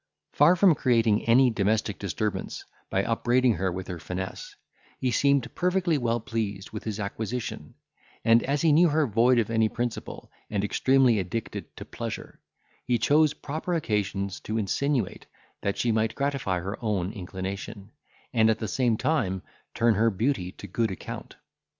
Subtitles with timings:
[0.31, 4.55] Far from creating any domestic disturbance, by upbraiding her with her finesse,
[4.99, 7.75] he seemed perfectly well pleased with his acquisition;
[8.25, 12.39] and, as he knew her void of any principle, and extremely addicted to pleasure,
[12.83, 15.27] he chose proper occasions to insinuate,
[15.61, 17.91] that she might gratify her own inclination,
[18.33, 19.43] and at the same time
[19.75, 21.35] turn her beauty to good account.